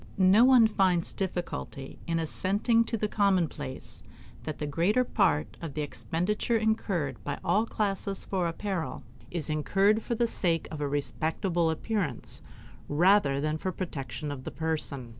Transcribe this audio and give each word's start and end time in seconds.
No 0.17 0.43
one 0.45 0.65
finds 0.65 1.13
difficulty 1.13 1.99
in 2.07 2.17
assenting 2.17 2.83
to 2.85 2.97
the 2.97 3.07
commonplace 3.07 4.01
that 4.45 4.57
the 4.57 4.65
greater 4.65 5.03
part 5.03 5.55
of 5.61 5.75
the 5.75 5.83
expenditure 5.83 6.57
incurred 6.57 7.23
by 7.23 7.37
all 7.43 7.67
classes 7.67 8.25
for 8.25 8.47
apparel 8.47 9.03
is 9.29 9.47
incurred 9.47 10.01
for 10.01 10.15
the 10.15 10.25
sake 10.25 10.67
of 10.71 10.81
a 10.81 10.87
respectable 10.87 11.69
appearance 11.69 12.41
rather 12.89 13.39
than 13.39 13.59
for 13.59 13.69
the 13.69 13.77
protection 13.77 14.31
of 14.31 14.43
the 14.43 14.49
person. 14.49 15.09